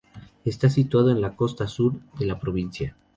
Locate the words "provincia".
2.39-2.97